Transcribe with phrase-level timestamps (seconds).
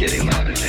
[0.00, 0.59] kidding, man.